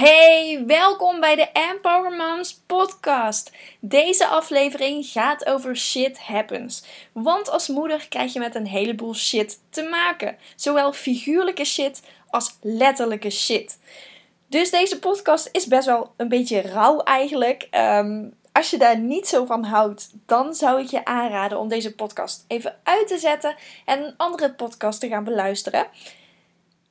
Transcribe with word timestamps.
Hey, 0.00 0.62
welkom 0.66 1.20
bij 1.20 1.36
de 1.36 1.48
Empower 1.52 2.12
Moms 2.12 2.60
podcast. 2.66 3.52
Deze 3.80 4.26
aflevering 4.26 5.06
gaat 5.06 5.46
over 5.46 5.76
shit 5.76 6.18
happens. 6.18 6.84
Want 7.12 7.50
als 7.50 7.68
moeder 7.68 8.08
krijg 8.08 8.32
je 8.32 8.38
met 8.38 8.54
een 8.54 8.66
heleboel 8.66 9.14
shit 9.14 9.60
te 9.70 9.82
maken. 9.82 10.36
Zowel 10.56 10.92
figuurlijke 10.92 11.64
shit 11.64 12.02
als 12.28 12.56
letterlijke 12.60 13.30
shit. 13.30 13.78
Dus 14.46 14.70
deze 14.70 14.98
podcast 14.98 15.48
is 15.52 15.66
best 15.66 15.86
wel 15.86 16.12
een 16.16 16.28
beetje 16.28 16.60
rauw 16.60 17.00
eigenlijk. 17.00 17.66
Ehm, 17.70 18.24
als 18.52 18.70
je 18.70 18.78
daar 18.78 18.98
niet 18.98 19.28
zo 19.28 19.44
van 19.44 19.64
houdt, 19.64 20.10
dan 20.26 20.54
zou 20.54 20.80
ik 20.80 20.90
je 20.90 21.04
aanraden 21.04 21.58
om 21.58 21.68
deze 21.68 21.94
podcast 21.94 22.44
even 22.48 22.76
uit 22.82 23.08
te 23.08 23.18
zetten 23.18 23.54
en 23.84 24.02
een 24.02 24.14
andere 24.16 24.52
podcast 24.52 25.00
te 25.00 25.08
gaan 25.08 25.24
beluisteren. 25.24 25.86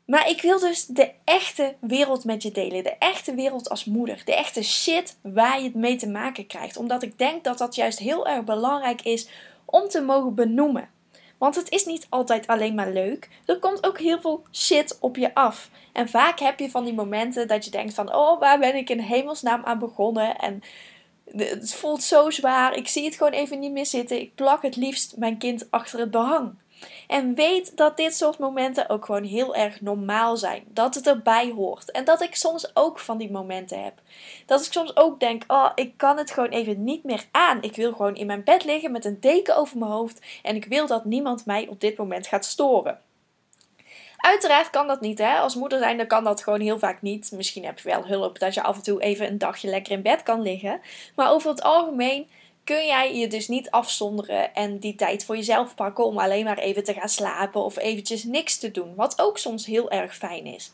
Maar 0.10 0.30
ik 0.30 0.42
wil 0.42 0.60
dus 0.60 0.86
de 0.86 1.12
echte 1.24 1.76
wereld 1.80 2.24
met 2.24 2.44
je 2.44 2.52
delen. 2.52 2.84
De 2.84 2.96
echte 3.00 3.36
wereld 3.36 3.70
als 3.70 3.86
moeder. 3.86 4.22
De 4.26 4.36
echte 4.36 4.64
shit 4.64 5.18
waar 5.22 5.58
je 5.58 5.64
het 5.64 5.76
mee 5.76 5.96
te 5.96 6.10
maken 6.10 6.48
krijgt. 6.48 6.78
Omdat 6.78 7.04
ik 7.04 7.18
denk 7.18 7.44
dat 7.44 7.58
dat 7.58 7.76
juist 7.76 8.00
heel 8.00 8.28
erg 8.28 8.44
belangrijk 8.44 9.02
is 9.02 9.28
om 9.66 9.88
te 9.88 10.02
mogen 10.02 10.36
benoemen. 10.36 10.90
Want 11.38 11.56
het 11.56 11.70
is 11.70 11.86
niet 11.86 12.08
altijd 12.10 12.48
alleen 12.48 12.76
maar 12.76 12.92
leuk. 12.92 13.30
Er 13.46 13.60
komt 13.60 13.86
ook 13.86 14.00
heel 14.00 14.22
veel 14.22 14.44
shit 14.52 14.98
op 15.00 15.16
je 15.16 15.34
af. 15.34 15.70
En 15.94 16.10
vaak 16.10 16.40
heb 16.40 16.60
je 16.60 16.70
van 16.70 16.84
die 16.84 16.94
momenten 16.94 17.48
dat 17.48 17.66
je 17.66 17.72
denkt 17.72 17.94
van... 17.94 18.16
Oh, 18.16 18.40
waar 18.40 18.60
ben 18.60 18.76
ik 18.76 18.90
in 18.90 19.00
hemelsnaam 19.00 19.62
aan 19.64 19.80
begonnen? 19.80 20.38
En 20.38 20.62
het 21.36 21.74
voelt 21.74 22.04
zo 22.04 22.30
zwaar. 22.30 22.76
Ik 22.76 22.88
zie 22.88 23.06
het 23.06 23.16
gewoon 23.16 23.34
even 23.34 23.60
niet 23.60 23.72
meer 23.72 23.86
zitten. 23.86 24.22
Ik 24.22 24.36
plak 24.36 24.62
het 24.62 24.76
liefst 24.76 25.18
mijn 25.18 25.38
kind 25.38 25.68
achter 25.72 26.00
het 26.00 26.12
behang. 26.12 26.54
En 27.08 27.36
weet 27.36 27.78
dat 27.78 27.98
dit 27.98 28.16
soort 28.16 28.38
momenten 28.38 28.90
ook 28.90 29.06
gewoon 29.06 29.24
heel 29.24 29.56
erg 29.56 29.82
normaal 29.82 30.38
zijn. 30.38 30.64
Dat 30.68 30.96
het 30.96 31.08
erbij 31.08 31.52
hoort. 31.52 31.92
En 31.92 32.06
dat 32.06 32.22
ik 32.22 32.36
soms 32.36 32.72
ook 32.74 33.00
van 33.00 33.18
die 33.18 33.32
momenten 33.32 33.84
heb. 33.84 33.94
Dat 34.46 34.66
ik 34.66 34.74
soms 34.74 34.96
ook 34.96 35.20
denk: 35.20 35.44
oh, 35.48 35.72
ik 35.76 35.94
kan 35.98 36.18
het 36.18 36.32
gewoon 36.32 36.50
even 36.50 36.84
niet 36.84 37.04
meer 37.04 37.26
aan. 37.32 37.62
Ik 37.62 37.76
wil 37.76 37.92
gewoon 37.92 38.16
in 38.16 38.26
mijn 38.26 38.44
bed 38.44 38.64
liggen 38.64 38.92
met 38.92 39.06
een 39.06 39.20
deken 39.20 39.56
over 39.56 39.78
mijn 39.78 39.92
hoofd. 39.92 40.26
En 40.44 40.56
ik 40.56 40.66
wil 40.66 40.88
dat 40.88 41.06
niemand 41.06 41.46
mij 41.46 41.68
op 41.68 41.82
dit 41.82 41.98
moment 41.98 42.28
gaat 42.28 42.46
storen. 42.46 43.00
Uiteraard 44.18 44.70
kan 44.70 44.88
dat 44.88 45.02
niet, 45.02 45.18
hè. 45.18 45.38
Als 45.38 45.56
moeder 45.56 45.80
zijn, 45.80 45.98
dan 45.98 46.08
kan 46.08 46.24
dat 46.24 46.44
gewoon 46.44 46.60
heel 46.60 46.80
vaak 46.80 47.02
niet. 47.02 47.32
Misschien 47.32 47.66
heb 47.66 47.80
je 47.80 47.90
wel 47.90 48.08
hulp 48.08 48.40
dat 48.40 48.54
je 48.54 48.64
af 48.64 48.76
en 48.76 48.84
toe 48.84 49.02
even 49.02 49.28
een 49.28 49.38
dagje 49.38 49.70
lekker 49.70 49.92
in 49.92 50.02
bed 50.02 50.24
kan 50.24 50.42
liggen. 50.42 50.82
Maar 51.16 51.32
over 51.32 51.50
het 51.50 51.62
algemeen 51.62 52.30
kun 52.70 52.86
jij 52.86 53.16
je 53.16 53.28
dus 53.28 53.48
niet 53.48 53.72
afzonderen 53.72 54.56
en 54.56 54.80
die 54.80 54.96
tijd 54.96 55.26
voor 55.26 55.36
jezelf 55.36 55.76
pakken 55.76 56.06
om 56.06 56.18
alleen 56.18 56.44
maar 56.44 56.58
even 56.58 56.84
te 56.84 56.94
gaan 56.94 57.10
slapen 57.10 57.64
of 57.64 57.78
eventjes 57.78 58.24
niks 58.24 58.58
te 58.58 58.72
doen. 58.72 58.96
Wat 58.96 59.22
ook 59.22 59.38
soms 59.38 59.66
heel 59.66 59.92
erg 59.92 60.16
fijn 60.16 60.46
is. 60.46 60.72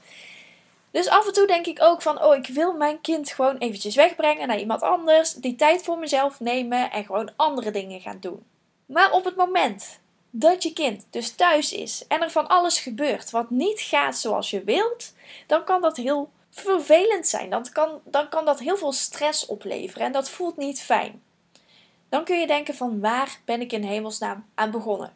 Dus 0.92 1.08
af 1.08 1.28
en 1.28 1.34
toe 1.34 1.48
denk 1.48 1.66
ik 1.66 1.82
ook 1.82 2.02
van, 2.02 2.24
oh, 2.24 2.36
ik 2.36 2.48
wil 2.48 2.74
mijn 2.74 3.02
kind 3.02 3.32
gewoon 3.32 3.58
eventjes 3.58 3.96
wegbrengen 3.96 4.48
naar 4.48 4.60
iemand 4.60 4.82
anders, 4.82 5.34
die 5.34 5.56
tijd 5.56 5.84
voor 5.84 5.98
mezelf 5.98 6.40
nemen 6.40 6.92
en 6.92 7.06
gewoon 7.06 7.32
andere 7.36 7.72
dingen 7.72 8.02
gaan 8.02 8.20
doen. 8.20 8.44
Maar 8.86 9.12
op 9.12 9.26
het 9.26 9.36
moment 9.36 10.00
dat 10.30 10.64
je 10.64 10.74
kind 10.74 11.06
dus 11.10 11.32
thuis 11.32 11.74
is 11.74 12.06
en 12.08 12.22
er 12.22 12.32
van 12.32 12.48
alles 12.48 12.80
gebeurt 12.80 13.30
wat 13.30 13.50
niet 13.50 13.82
gaat 13.82 14.18
zoals 14.18 14.50
je 14.50 14.64
wilt, 14.64 15.14
dan 15.48 15.64
kan 15.64 15.82
dat 15.82 15.98
heel 15.98 16.30
vervelend 16.50 17.28
zijn. 17.28 17.50
Dan 17.50 17.68
kan, 17.74 18.00
dan 18.04 18.30
kan 18.30 18.46
dat 18.46 18.60
heel 18.60 18.78
veel 18.78 18.94
stress 18.94 19.46
opleveren 19.46 20.06
en 20.06 20.12
dat 20.12 20.30
voelt 20.30 20.58
niet 20.58 20.82
fijn 20.82 21.24
dan 22.16 22.24
kun 22.24 22.40
je 22.40 22.48
denken 22.48 22.76
van 22.76 23.00
waar 23.00 23.40
ben 23.46 23.62
ik 23.62 23.72
in 23.72 23.84
hemelsnaam 23.84 24.46
aan 24.54 24.72
begonnen. 24.72 25.14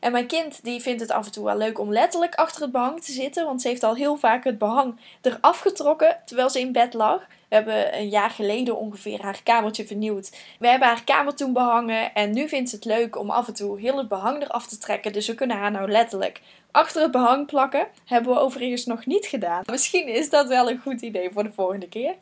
En 0.00 0.12
mijn 0.12 0.26
kind 0.26 0.64
die 0.64 0.80
vindt 0.80 1.00
het 1.00 1.10
af 1.10 1.26
en 1.26 1.32
toe 1.32 1.44
wel 1.44 1.56
leuk 1.56 1.78
om 1.78 1.92
letterlijk 1.92 2.34
achter 2.34 2.62
het 2.62 2.72
behang 2.72 3.02
te 3.02 3.12
zitten, 3.12 3.44
want 3.44 3.62
ze 3.62 3.68
heeft 3.68 3.82
al 3.82 3.94
heel 3.94 4.16
vaak 4.16 4.44
het 4.44 4.58
behang 4.58 5.00
eraf 5.22 5.58
getrokken 5.58 6.20
terwijl 6.24 6.50
ze 6.50 6.60
in 6.60 6.72
bed 6.72 6.94
lag. 6.94 7.26
We 7.52 7.58
hebben 7.58 7.98
een 7.98 8.08
jaar 8.08 8.30
geleden 8.30 8.78
ongeveer 8.78 9.22
haar 9.22 9.40
kamertje 9.42 9.86
vernieuwd. 9.86 10.30
We 10.58 10.68
hebben 10.68 10.88
haar 10.88 11.04
kamer 11.04 11.34
toen 11.34 11.52
behangen 11.52 12.14
en 12.14 12.32
nu 12.32 12.48
vindt 12.48 12.70
ze 12.70 12.76
het 12.76 12.84
leuk 12.84 13.18
om 13.18 13.30
af 13.30 13.48
en 13.48 13.54
toe 13.54 13.80
heel 13.80 13.96
het 13.96 14.08
behang 14.08 14.42
eraf 14.42 14.66
te 14.66 14.78
trekken. 14.78 15.12
Dus 15.12 15.26
we 15.26 15.34
kunnen 15.34 15.56
haar 15.56 15.70
nou 15.70 15.90
letterlijk 15.90 16.40
achter 16.70 17.02
het 17.02 17.10
behang 17.10 17.46
plakken. 17.46 17.86
Hebben 18.04 18.34
we 18.34 18.40
overigens 18.40 18.86
nog 18.86 19.06
niet 19.06 19.26
gedaan. 19.26 19.62
Misschien 19.70 20.08
is 20.08 20.30
dat 20.30 20.48
wel 20.48 20.70
een 20.70 20.78
goed 20.78 21.00
idee 21.00 21.30
voor 21.32 21.42
de 21.42 21.52
volgende 21.52 21.88
keer. 21.88 22.14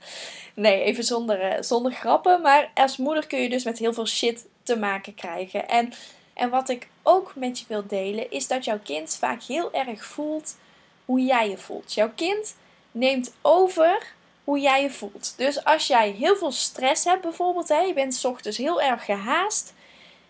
Nee, 0.54 0.82
even 0.82 1.04
zonder, 1.04 1.40
eh, 1.40 1.62
zonder 1.62 1.92
grappen. 1.92 2.40
Maar 2.40 2.70
als 2.74 2.96
moeder 2.96 3.26
kun 3.26 3.40
je 3.40 3.48
dus 3.48 3.64
met 3.64 3.78
heel 3.78 3.92
veel 3.92 4.06
shit 4.06 4.46
te 4.62 4.78
maken 4.78 5.14
krijgen. 5.14 5.68
En, 5.68 5.92
en 6.34 6.50
wat 6.50 6.68
ik 6.68 6.88
ook 7.02 7.32
met 7.34 7.58
je 7.58 7.64
wil 7.68 7.86
delen, 7.86 8.30
is 8.30 8.48
dat 8.48 8.64
jouw 8.64 8.80
kind 8.82 9.16
vaak 9.18 9.42
heel 9.42 9.72
erg 9.72 10.04
voelt 10.04 10.56
hoe 11.04 11.20
jij 11.20 11.48
je 11.48 11.58
voelt. 11.58 11.94
Jouw 11.94 12.10
kind 12.14 12.56
neemt 12.92 13.34
over 13.42 14.18
hoe 14.50 14.60
jij 14.60 14.82
je 14.82 14.90
voelt. 14.90 15.34
Dus 15.36 15.64
als 15.64 15.86
jij 15.86 16.10
heel 16.10 16.36
veel 16.36 16.52
stress 16.52 17.04
hebt, 17.04 17.22
bijvoorbeeld, 17.22 17.68
hè, 17.68 17.78
je 17.78 17.92
bent 17.92 18.14
s 18.14 18.24
ochtends 18.24 18.56
heel 18.56 18.80
erg 18.80 19.04
gehaast. 19.04 19.74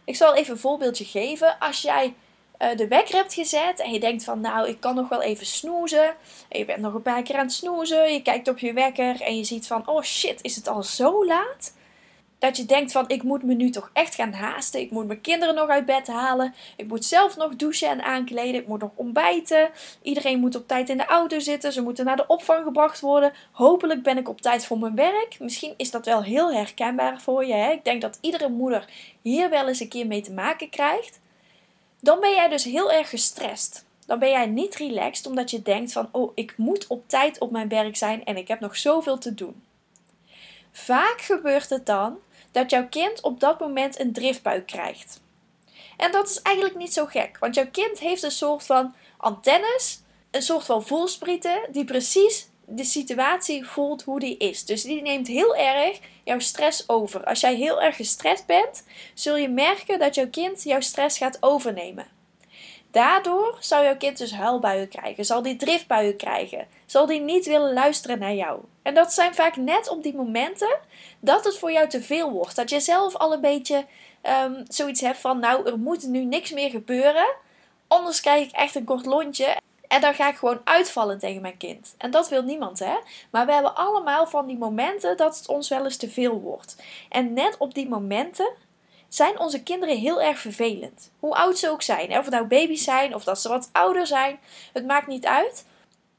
Ik 0.05 0.17
zal 0.17 0.35
even 0.35 0.53
een 0.53 0.59
voorbeeldje 0.59 1.05
geven. 1.05 1.59
Als 1.59 1.83
jij 1.83 2.15
uh, 2.59 2.77
de 2.77 2.89
wekker 2.89 3.15
hebt 3.15 3.35
gezet 3.35 3.81
en 3.81 3.93
je 3.93 4.01
denkt 4.01 4.25
van 4.25 4.41
nou, 4.41 4.69
ik 4.69 4.81
kan 4.81 4.95
nog 4.95 5.09
wel 5.09 5.23
even 5.23 5.47
snoezen. 5.47 6.15
En 6.49 6.59
je 6.59 6.65
bent 6.65 6.81
nog 6.81 6.95
een 6.95 7.03
paar 7.03 7.23
keer 7.23 7.37
aan 7.37 7.45
het 7.45 7.53
snoezen. 7.53 8.13
Je 8.13 8.23
kijkt 8.23 8.49
op 8.49 8.59
je 8.59 8.73
wekker 8.73 9.21
en 9.21 9.37
je 9.37 9.45
ziet 9.45 9.67
van 9.67 9.89
oh 9.89 10.03
shit, 10.03 10.43
is 10.43 10.57
het 10.57 10.69
al 10.69 10.83
zo 10.83 11.27
laat? 11.27 11.73
Dat 12.41 12.57
je 12.57 12.65
denkt 12.65 12.93
van 12.93 13.09
ik 13.09 13.23
moet 13.23 13.43
me 13.43 13.55
nu 13.55 13.71
toch 13.71 13.91
echt 13.93 14.15
gaan 14.15 14.33
haasten. 14.33 14.81
Ik 14.81 14.91
moet 14.91 15.07
mijn 15.07 15.21
kinderen 15.21 15.55
nog 15.55 15.69
uit 15.69 15.87
bed 15.87 16.07
halen. 16.07 16.55
Ik 16.77 16.89
moet 16.89 17.05
zelf 17.05 17.37
nog 17.37 17.57
douchen 17.57 17.89
en 17.89 18.03
aankleden. 18.03 18.61
Ik 18.61 18.67
moet 18.67 18.81
nog 18.81 18.91
ontbijten. 18.95 19.71
Iedereen 20.03 20.41
moet 20.41 20.57
op 20.57 20.69
tijd 20.69 20.89
in 20.89 20.97
de 20.97 21.07
auto 21.07 21.39
zitten. 21.39 21.73
Ze 21.73 21.83
moeten 21.83 22.05
naar 22.05 22.17
de 22.17 22.27
opvang 22.27 22.65
gebracht 22.65 23.01
worden. 23.01 23.33
Hopelijk 23.53 24.03
ben 24.03 24.19
ik 24.19 24.29
op 24.29 24.41
tijd 24.41 24.67
voor 24.67 24.79
mijn 24.79 24.95
werk. 24.95 25.37
Misschien 25.39 25.75
is 25.77 25.91
dat 25.91 26.07
wel 26.07 26.23
heel 26.23 26.53
herkenbaar 26.53 27.21
voor 27.21 27.45
je. 27.45 27.55
Hè? 27.55 27.71
Ik 27.71 27.85
denk 27.85 28.01
dat 28.01 28.19
iedere 28.21 28.49
moeder 28.49 28.89
hier 29.23 29.51
wel 29.51 29.69
eens 29.69 29.81
een 29.81 29.89
keer 29.89 30.07
mee 30.07 30.21
te 30.21 30.33
maken 30.33 30.71
krijgt 30.71 31.21
dan 32.01 32.21
ben 32.21 32.35
jij 32.35 32.49
dus 32.49 32.65
heel 32.65 32.93
erg 32.93 33.11
gestrest. 33.11 33.85
Dan 34.07 34.19
ben 34.19 34.31
jij 34.31 34.47
niet 34.47 34.75
relaxed 34.75 35.27
omdat 35.27 35.51
je 35.51 35.63
denkt 35.63 35.93
van, 35.93 36.09
oh, 36.13 36.33
ik 36.35 36.55
moet 36.57 36.87
op 36.87 37.09
tijd 37.09 37.39
op 37.39 37.51
mijn 37.51 37.69
werk 37.69 37.97
zijn 37.97 38.25
en 38.25 38.37
ik 38.37 38.49
heb 38.49 38.61
nog 38.61 38.77
zoveel 38.77 39.19
te 39.19 39.35
doen. 39.35 39.63
Vaak 40.73 41.21
gebeurt 41.21 41.71
het 41.71 41.87
dan 41.87 42.19
dat 42.53 42.71
jouw 42.71 42.89
kind 42.89 43.21
op 43.21 43.41
dat 43.41 43.61
moment 43.61 44.01
een 44.01 44.13
driftbuik 44.13 44.67
krijgt. 44.67 45.21
En 45.97 46.13
dat 46.13 46.29
is 46.29 46.43
eigenlijk 46.43 46.77
niet 46.77 46.93
zo 46.93 47.07
gek, 47.07 47.39
want 47.39 47.55
jouw 47.55 47.71
kind 47.71 47.99
heeft 47.99 48.23
een 48.23 48.31
soort 48.31 48.67
van 48.67 48.95
antennes, 49.17 50.01
een 50.31 50.43
soort 50.43 50.65
van 50.65 50.87
voelsprieten 50.87 51.61
die 51.71 51.85
precies 51.85 52.49
de 52.67 52.85
situatie 52.85 53.67
voelt 53.67 54.03
hoe 54.03 54.21
die 54.21 54.37
is. 54.37 54.65
Dus 54.65 54.83
die 54.83 55.03
neemt 55.03 55.27
heel 55.27 55.57
erg 55.57 55.99
jouw 56.25 56.39
stress 56.39 56.89
over. 56.89 57.25
Als 57.25 57.41
jij 57.41 57.55
heel 57.55 57.83
erg 57.83 57.97
gestrest 57.97 58.47
bent, 58.47 58.85
zul 59.15 59.37
je 59.37 59.49
merken 59.49 59.99
dat 59.99 60.15
jouw 60.15 60.29
kind 60.29 60.63
jouw 60.63 60.81
stress 60.81 61.19
gaat 61.19 61.37
overnemen. 61.41 62.07
Daardoor 62.91 63.57
zal 63.61 63.83
jouw 63.83 63.97
kind 63.97 64.19
dus 64.19 64.35
huilbuien 64.35 64.89
krijgen, 64.89 65.25
zal 65.25 65.43
die 65.43 65.57
driftbuien 65.57 66.17
krijgen, 66.17 66.67
zal 66.87 67.07
die 67.07 67.21
niet 67.21 67.47
willen 67.47 67.73
luisteren 67.73 68.19
naar 68.19 68.35
jou. 68.35 68.61
En 68.83 68.95
dat 68.95 69.13
zijn 69.13 69.35
vaak 69.35 69.57
net 69.57 69.89
op 69.89 70.03
die 70.03 70.15
momenten 70.15 70.79
dat 71.21 71.45
het 71.45 71.59
voor 71.59 71.73
jou 71.73 71.89
te 71.89 72.03
veel 72.03 72.31
wordt. 72.31 72.57
Dat 72.57 72.71
je 72.71 72.81
zelf 72.81 73.17
al 73.17 73.33
een 73.33 73.41
beetje 73.41 73.87
um, 74.45 74.65
zoiets 74.69 75.01
hebt 75.01 75.19
van, 75.19 75.39
nou, 75.39 75.67
er 75.67 75.79
moet 75.79 76.07
nu 76.07 76.25
niks 76.25 76.51
meer 76.51 76.71
gebeuren. 76.71 77.35
Anders 77.87 78.21
krijg 78.21 78.47
ik 78.47 78.53
echt 78.53 78.75
een 78.75 78.85
kort 78.85 79.07
lontje 79.07 79.57
en 79.89 80.01
dan 80.01 80.15
ga 80.15 80.29
ik 80.29 80.37
gewoon 80.37 80.61
uitvallen 80.65 81.19
tegen 81.19 81.43
mijn 81.43 81.57
kind. 81.57 81.95
En 81.99 82.11
dat 82.11 82.29
wil 82.29 82.43
niemand, 82.43 82.79
hè? 82.79 82.97
Maar 83.31 83.47
we 83.47 83.53
hebben 83.53 83.77
allemaal 83.77 84.27
van 84.27 84.47
die 84.47 84.59
momenten 84.59 85.17
dat 85.17 85.39
het 85.39 85.49
ons 85.49 85.69
wel 85.69 85.85
eens 85.85 85.97
te 85.97 86.11
veel 86.11 86.41
wordt. 86.41 86.77
En 87.09 87.33
net 87.33 87.57
op 87.59 87.75
die 87.75 87.89
momenten 87.89 88.51
zijn 89.11 89.39
onze 89.39 89.63
kinderen 89.63 89.99
heel 89.99 90.23
erg 90.23 90.39
vervelend. 90.39 91.11
Hoe 91.19 91.35
oud 91.35 91.59
ze 91.59 91.71
ook 91.71 91.83
zijn. 91.83 92.11
Of 92.11 92.25
het 92.25 92.31
nou 92.31 92.45
baby's 92.45 92.85
zijn 92.85 93.15
of 93.15 93.25
dat 93.25 93.41
ze 93.41 93.49
wat 93.49 93.69
ouder 93.73 94.07
zijn. 94.07 94.39
Het 94.73 94.87
maakt 94.87 95.07
niet 95.07 95.27
uit. 95.27 95.65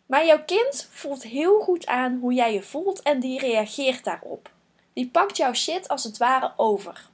Maar 0.06 0.26
jouw 0.26 0.44
kind 0.46 0.88
voelt 0.92 1.24
heel 1.24 1.60
goed 1.60 1.86
aan 1.86 2.18
hoe 2.22 2.34
jij 2.34 2.54
je 2.54 2.62
voelt 2.62 3.02
en 3.02 3.20
die 3.20 3.40
reageert 3.40 4.04
daarop. 4.04 4.50
Die 4.94 5.10
pakt 5.10 5.38
jouw 5.38 5.54
shit 5.54 5.88
als 5.88 6.04
het 6.04 6.18
ware 6.18 6.52
over. 6.56 7.10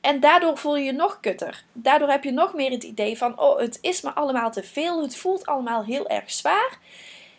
En 0.00 0.20
daardoor 0.20 0.58
voel 0.58 0.76
je 0.76 0.84
je 0.84 0.92
nog 0.92 1.20
kutter. 1.20 1.64
Daardoor 1.72 2.08
heb 2.08 2.24
je 2.24 2.30
nog 2.30 2.54
meer 2.54 2.70
het 2.70 2.84
idee 2.84 3.18
van: 3.18 3.40
oh, 3.40 3.58
het 3.58 3.78
is 3.80 4.00
me 4.00 4.14
allemaal 4.14 4.50
te 4.50 4.62
veel. 4.62 5.02
Het 5.02 5.16
voelt 5.16 5.46
allemaal 5.46 5.84
heel 5.84 6.08
erg 6.08 6.30
zwaar. 6.30 6.78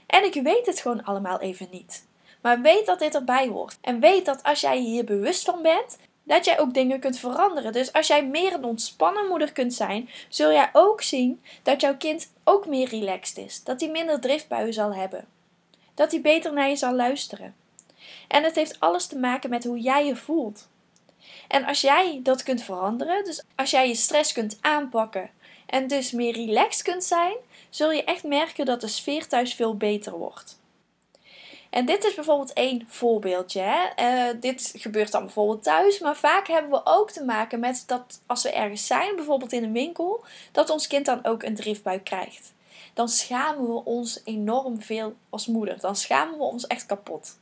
En 0.06 0.24
ik 0.24 0.34
weet 0.44 0.66
het 0.66 0.80
gewoon 0.80 1.04
allemaal 1.04 1.40
even 1.40 1.68
niet. 1.72 2.08
Maar 2.42 2.62
weet 2.62 2.86
dat 2.86 3.00
dit 3.00 3.16
erbij 3.16 3.48
hoort. 3.48 3.78
En 3.82 4.00
weet 4.00 4.26
dat 4.26 4.44
als 4.44 4.62
jij 4.62 4.78
hier 4.78 5.04
bewust 5.04 5.46
van 5.46 5.62
bent, 5.62 5.98
dat 6.30 6.46
jij 6.46 6.60
ook 6.60 6.74
dingen 6.74 7.00
kunt 7.00 7.20
veranderen. 7.20 7.72
Dus 7.72 7.94
als 7.94 8.08
jij 8.08 8.26
meer 8.26 8.54
een 8.54 8.64
ontspannen 8.64 9.28
moeder 9.28 9.52
kunt 9.52 9.74
zijn, 9.74 10.10
zul 10.28 10.52
jij 10.52 10.70
ook 10.74 11.02
zien 11.02 11.42
dat 11.64 11.82
jouw 11.82 11.98
kind 11.98 12.32
ook 12.44 12.68
meer 12.68 12.90
relaxed 12.90 13.38
is. 13.38 13.64
Dat 13.64 13.80
hij 13.80 13.90
minder 13.90 14.20
driftbuien 14.20 14.74
zal 14.74 14.94
hebben. 14.94 15.26
Dat 15.94 16.12
hij 16.12 16.22
beter 16.22 16.54
naar 16.54 16.70
je 16.70 16.76
zal 16.76 16.94
luisteren. 16.94 17.56
En 18.28 18.44
het 18.44 18.56
heeft 18.56 18.80
alles 18.80 19.08
te 19.08 19.18
maken 19.18 19.50
met 19.50 19.64
hoe 19.64 19.80
jij 19.80 20.06
je 20.06 20.16
voelt. 20.16 20.68
En 21.48 21.66
als 21.66 21.82
jij 21.82 22.20
dat 22.24 22.44
kunt 22.44 22.64
veranderen, 22.64 23.24
dus 23.24 23.44
als 23.56 23.72
jij 23.72 23.88
je 23.88 23.96
stress 23.96 24.34
kunt 24.34 24.58
aanpakken 24.62 25.30
en 25.66 25.88
dus 25.88 26.12
meer 26.12 26.34
relaxed 26.34 26.82
kunt 26.82 27.04
zijn, 27.04 27.36
zul 27.70 27.92
je 27.92 28.04
echt 28.04 28.24
merken 28.24 28.66
dat 28.66 28.82
de 28.82 28.88
sfeer 28.88 29.28
thuis 29.28 29.54
veel 29.54 29.78
beter 29.78 30.18
wordt. 30.18 30.59
En 31.70 31.86
dit 31.86 32.04
is 32.04 32.14
bijvoorbeeld 32.14 32.54
één 32.54 32.86
voorbeeldje. 32.88 33.62
Hè? 33.62 33.86
Eh, 33.96 34.36
dit 34.40 34.74
gebeurt 34.76 35.12
dan 35.12 35.24
bijvoorbeeld 35.24 35.64
thuis, 35.64 36.00
maar 36.00 36.16
vaak 36.16 36.48
hebben 36.48 36.72
we 36.72 36.82
ook 36.84 37.12
te 37.12 37.24
maken 37.24 37.60
met 37.60 37.84
dat 37.88 38.22
als 38.26 38.44
we 38.44 38.52
ergens 38.52 38.88
zijn, 38.88 39.16
bijvoorbeeld 39.16 39.52
in 39.52 39.64
een 39.64 39.74
winkel, 39.74 40.24
dat 40.52 40.70
ons 40.70 40.88
kind 40.88 41.06
dan 41.06 41.26
ook 41.26 41.44
een 41.44 41.56
driftbuik 41.56 42.04
krijgt. 42.04 42.54
Dan 42.94 43.10
schamen 43.10 43.68
we 43.68 43.84
ons 43.84 44.22
enorm 44.24 44.82
veel 44.82 45.16
als 45.30 45.48
moeder. 45.48 45.80
Dan 45.80 45.96
schamen 45.96 46.38
we 46.38 46.44
ons 46.44 46.68
echt 46.68 46.86
kapot. 46.86 47.38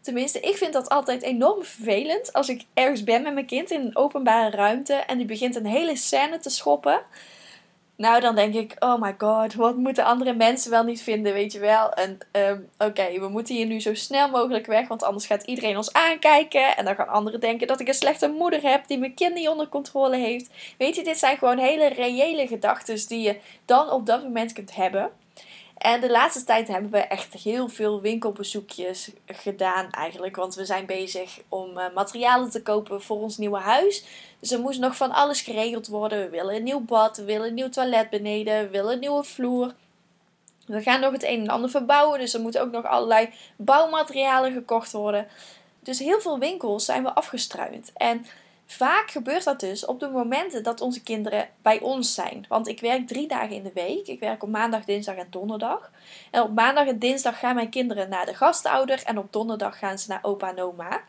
Tenminste, 0.00 0.40
ik 0.40 0.56
vind 0.56 0.72
dat 0.72 0.88
altijd 0.88 1.22
enorm 1.22 1.64
vervelend 1.64 2.32
als 2.32 2.48
ik 2.48 2.64
ergens 2.74 3.04
ben 3.04 3.22
met 3.22 3.34
mijn 3.34 3.46
kind 3.46 3.70
in 3.70 3.80
een 3.80 3.96
openbare 3.96 4.56
ruimte 4.56 4.94
en 4.94 5.16
die 5.16 5.26
begint 5.26 5.56
een 5.56 5.66
hele 5.66 5.96
scène 5.96 6.38
te 6.38 6.50
schoppen. 6.50 7.02
Nou, 8.02 8.20
dan 8.20 8.34
denk 8.34 8.54
ik, 8.54 8.76
oh 8.78 9.00
my 9.00 9.14
god, 9.18 9.54
wat 9.54 9.76
moeten 9.76 10.04
andere 10.04 10.34
mensen 10.34 10.70
wel 10.70 10.84
niet 10.84 11.02
vinden, 11.02 11.32
weet 11.32 11.52
je 11.52 11.58
wel. 11.58 11.92
En 11.92 12.18
ehm, 12.30 12.60
oké, 12.78 13.20
we 13.20 13.28
moeten 13.28 13.54
hier 13.54 13.66
nu 13.66 13.80
zo 13.80 13.94
snel 13.94 14.28
mogelijk 14.30 14.66
weg, 14.66 14.88
want 14.88 15.02
anders 15.02 15.26
gaat 15.26 15.42
iedereen 15.42 15.76
ons 15.76 15.92
aankijken. 15.92 16.76
En 16.76 16.84
dan 16.84 16.94
gaan 16.94 17.08
anderen 17.08 17.40
denken 17.40 17.66
dat 17.66 17.80
ik 17.80 17.88
een 17.88 17.94
slechte 17.94 18.28
moeder 18.28 18.62
heb 18.62 18.86
die 18.86 18.98
mijn 18.98 19.14
kind 19.14 19.34
niet 19.34 19.48
onder 19.48 19.68
controle 19.68 20.16
heeft. 20.16 20.50
Weet 20.78 20.96
je, 20.96 21.04
dit 21.04 21.18
zijn 21.18 21.38
gewoon 21.38 21.58
hele 21.58 21.88
reële 21.88 22.46
gedachten 22.46 23.08
die 23.08 23.20
je 23.20 23.36
dan 23.64 23.90
op 23.90 24.06
dat 24.06 24.22
moment 24.22 24.52
kunt 24.52 24.74
hebben. 24.74 25.10
En 25.82 26.00
de 26.00 26.10
laatste 26.10 26.44
tijd 26.44 26.68
hebben 26.68 26.90
we 26.90 26.98
echt 26.98 27.32
heel 27.32 27.68
veel 27.68 28.00
winkelbezoekjes 28.00 29.10
gedaan 29.26 29.90
eigenlijk. 29.90 30.36
Want 30.36 30.54
we 30.54 30.64
zijn 30.64 30.86
bezig 30.86 31.38
om 31.48 31.78
uh, 31.78 31.84
materialen 31.94 32.50
te 32.50 32.62
kopen 32.62 33.02
voor 33.02 33.20
ons 33.20 33.38
nieuwe 33.38 33.58
huis. 33.58 34.04
Dus 34.38 34.50
er 34.50 34.60
moest 34.60 34.80
nog 34.80 34.96
van 34.96 35.10
alles 35.10 35.40
geregeld 35.40 35.86
worden. 35.86 36.18
We 36.18 36.28
willen 36.28 36.54
een 36.54 36.62
nieuw 36.62 36.80
bad, 36.80 37.16
we 37.16 37.24
willen 37.24 37.48
een 37.48 37.54
nieuw 37.54 37.68
toilet 37.68 38.10
beneden, 38.10 38.62
we 38.62 38.68
willen 38.68 38.92
een 38.92 38.98
nieuwe 38.98 39.24
vloer. 39.24 39.74
We 40.66 40.82
gaan 40.82 41.00
nog 41.00 41.12
het 41.12 41.24
een 41.24 41.40
en 41.40 41.48
ander 41.48 41.70
verbouwen, 41.70 42.18
dus 42.18 42.34
er 42.34 42.40
moeten 42.40 42.60
ook 42.60 42.72
nog 42.72 42.86
allerlei 42.86 43.28
bouwmaterialen 43.56 44.52
gekocht 44.52 44.92
worden. 44.92 45.28
Dus 45.80 45.98
heel 45.98 46.20
veel 46.20 46.38
winkels 46.38 46.84
zijn 46.84 47.02
we 47.02 47.14
afgestruind. 47.14 47.90
En 47.94 48.26
Vaak 48.76 49.10
gebeurt 49.10 49.44
dat 49.44 49.60
dus 49.60 49.84
op 49.84 50.00
de 50.00 50.08
momenten 50.08 50.62
dat 50.62 50.80
onze 50.80 51.02
kinderen 51.02 51.48
bij 51.62 51.80
ons 51.80 52.14
zijn. 52.14 52.44
Want 52.48 52.68
ik 52.68 52.80
werk 52.80 53.06
drie 53.06 53.28
dagen 53.28 53.56
in 53.56 53.62
de 53.62 53.70
week. 53.74 54.06
Ik 54.06 54.20
werk 54.20 54.42
op 54.42 54.48
maandag, 54.48 54.84
dinsdag 54.84 55.14
en 55.14 55.26
donderdag. 55.30 55.90
En 56.30 56.42
op 56.42 56.54
maandag 56.54 56.86
en 56.86 56.98
dinsdag 56.98 57.38
gaan 57.38 57.54
mijn 57.54 57.68
kinderen 57.68 58.08
naar 58.08 58.26
de 58.26 58.34
gastouder. 58.34 59.02
En 59.04 59.18
op 59.18 59.32
donderdag 59.32 59.78
gaan 59.78 59.98
ze 59.98 60.08
naar 60.08 60.18
opa 60.22 60.48
en 60.48 60.62
oma. 60.62 61.00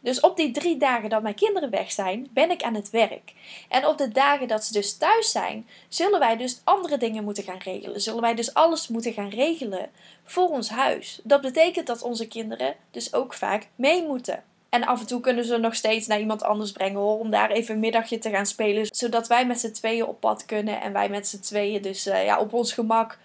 Dus 0.00 0.20
op 0.20 0.36
die 0.36 0.50
drie 0.50 0.76
dagen 0.76 1.10
dat 1.10 1.22
mijn 1.22 1.34
kinderen 1.34 1.70
weg 1.70 1.92
zijn, 1.92 2.28
ben 2.30 2.50
ik 2.50 2.62
aan 2.62 2.74
het 2.74 2.90
werk. 2.90 3.32
En 3.68 3.86
op 3.86 3.98
de 3.98 4.08
dagen 4.08 4.48
dat 4.48 4.64
ze 4.64 4.72
dus 4.72 4.96
thuis 4.96 5.30
zijn, 5.30 5.68
zullen 5.88 6.18
wij 6.18 6.36
dus 6.36 6.60
andere 6.64 6.96
dingen 6.96 7.24
moeten 7.24 7.44
gaan 7.44 7.58
regelen. 7.58 8.00
Zullen 8.00 8.20
wij 8.20 8.34
dus 8.34 8.54
alles 8.54 8.88
moeten 8.88 9.12
gaan 9.12 9.30
regelen 9.30 9.90
voor 10.24 10.48
ons 10.48 10.68
huis. 10.68 11.20
Dat 11.22 11.40
betekent 11.40 11.86
dat 11.86 12.02
onze 12.02 12.28
kinderen 12.28 12.74
dus 12.90 13.14
ook 13.14 13.34
vaak 13.34 13.68
mee 13.76 14.06
moeten. 14.06 14.42
En 14.74 14.84
af 14.84 15.00
en 15.00 15.06
toe 15.06 15.20
kunnen 15.20 15.44
ze 15.44 15.56
nog 15.56 15.74
steeds 15.74 16.06
naar 16.06 16.20
iemand 16.20 16.42
anders 16.42 16.72
brengen 16.72 17.00
hoor, 17.00 17.18
om 17.18 17.30
daar 17.30 17.50
even 17.50 17.74
een 17.74 17.80
middagje 17.80 18.18
te 18.18 18.30
gaan 18.30 18.46
spelen. 18.46 18.86
Zodat 18.90 19.26
wij 19.26 19.46
met 19.46 19.60
z'n 19.60 19.70
tweeën 19.70 20.06
op 20.06 20.20
pad 20.20 20.44
kunnen 20.44 20.80
en 20.80 20.92
wij 20.92 21.08
met 21.08 21.28
z'n 21.28 21.40
tweeën 21.40 21.82
dus 21.82 22.06
uh, 22.06 22.24
ja, 22.24 22.38
op 22.38 22.52
ons 22.52 22.72
gemak 22.72 23.18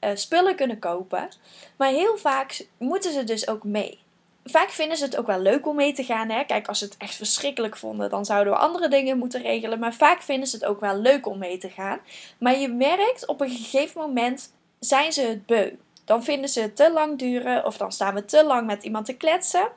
uh, 0.00 0.10
spullen 0.14 0.56
kunnen 0.56 0.78
kopen. 0.78 1.28
Maar 1.76 1.88
heel 1.88 2.16
vaak 2.16 2.66
moeten 2.78 3.12
ze 3.12 3.24
dus 3.24 3.48
ook 3.48 3.64
mee. 3.64 3.98
Vaak 4.44 4.70
vinden 4.70 4.96
ze 4.96 5.04
het 5.04 5.16
ook 5.16 5.26
wel 5.26 5.38
leuk 5.38 5.66
om 5.66 5.76
mee 5.76 5.92
te 5.92 6.04
gaan. 6.04 6.30
Hè? 6.30 6.44
Kijk, 6.44 6.68
als 6.68 6.78
ze 6.78 6.84
het 6.84 6.96
echt 6.96 7.14
verschrikkelijk 7.14 7.76
vonden, 7.76 8.10
dan 8.10 8.24
zouden 8.24 8.52
we 8.52 8.58
andere 8.58 8.88
dingen 8.88 9.18
moeten 9.18 9.42
regelen. 9.42 9.78
Maar 9.78 9.94
vaak 9.94 10.22
vinden 10.22 10.48
ze 10.48 10.56
het 10.56 10.64
ook 10.64 10.80
wel 10.80 10.96
leuk 10.96 11.26
om 11.26 11.38
mee 11.38 11.58
te 11.58 11.70
gaan. 11.70 11.98
Maar 12.38 12.58
je 12.58 12.68
merkt 12.68 13.26
op 13.26 13.40
een 13.40 13.50
gegeven 13.50 14.00
moment 14.00 14.52
zijn 14.78 15.12
ze 15.12 15.22
het 15.22 15.46
beu. 15.46 15.70
Dan 16.04 16.24
vinden 16.24 16.48
ze 16.48 16.60
het 16.60 16.76
te 16.76 16.92
lang 16.92 17.18
duren 17.18 17.66
of 17.66 17.76
dan 17.76 17.92
staan 17.92 18.14
we 18.14 18.24
te 18.24 18.44
lang 18.44 18.66
met 18.66 18.84
iemand 18.84 19.06
te 19.06 19.16
kletsen. 19.16 19.68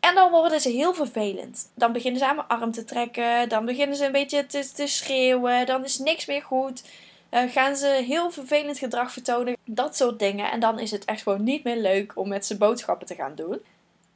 En 0.00 0.14
dan 0.14 0.30
worden 0.30 0.60
ze 0.60 0.68
heel 0.68 0.94
vervelend. 0.94 1.70
Dan 1.74 1.92
beginnen 1.92 2.20
ze 2.20 2.26
aan 2.26 2.36
mijn 2.36 2.48
arm 2.48 2.72
te 2.72 2.84
trekken. 2.84 3.48
Dan 3.48 3.64
beginnen 3.64 3.96
ze 3.96 4.04
een 4.04 4.12
beetje 4.12 4.46
te, 4.46 4.70
te 4.74 4.86
schreeuwen. 4.86 5.66
Dan 5.66 5.84
is 5.84 5.98
niks 5.98 6.26
meer 6.26 6.42
goed. 6.42 6.82
Gaan 7.30 7.76
ze 7.76 7.86
heel 7.86 8.30
vervelend 8.30 8.78
gedrag 8.78 9.12
vertonen. 9.12 9.56
Dat 9.64 9.96
soort 9.96 10.18
dingen. 10.18 10.50
En 10.50 10.60
dan 10.60 10.78
is 10.78 10.90
het 10.90 11.04
echt 11.04 11.22
gewoon 11.22 11.44
niet 11.44 11.64
meer 11.64 11.76
leuk 11.76 12.12
om 12.16 12.28
met 12.28 12.46
ze 12.46 12.56
boodschappen 12.56 13.06
te 13.06 13.14
gaan 13.14 13.34
doen. 13.34 13.60